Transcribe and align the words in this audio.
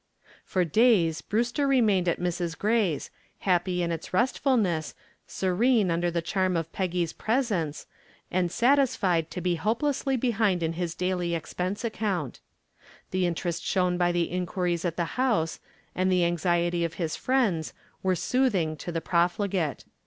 For 0.43 0.65
days 0.65 1.21
Brewster 1.21 1.67
remained 1.67 2.07
at 2.09 2.19
Mrs. 2.19 2.57
Gray's, 2.57 3.11
happy 3.41 3.83
in 3.83 3.91
its 3.91 4.15
restfulness, 4.15 4.95
serene 5.27 5.91
under 5.91 6.09
the 6.09 6.23
charm 6.23 6.57
of 6.57 6.73
Peggy's 6.73 7.13
presence, 7.13 7.85
and 8.31 8.51
satisfied 8.51 9.29
to 9.29 9.41
be 9.41 9.57
hopelessly 9.57 10.17
behind 10.17 10.63
in 10.63 10.73
his 10.73 10.95
daily 10.95 11.35
expense 11.35 11.83
account. 11.85 12.39
The 13.11 13.27
interest 13.27 13.63
shown 13.63 13.99
by 13.99 14.11
the 14.11 14.31
inquiries 14.31 14.85
at 14.85 14.97
the 14.97 15.05
house 15.21 15.59
and 15.93 16.11
the 16.11 16.25
anxiety 16.25 16.83
of 16.83 16.95
his 16.95 17.15
friends 17.15 17.71
were 18.01 18.15
soothing 18.15 18.75
to 18.77 18.91
the 18.91 19.01
profligate. 19.01 19.85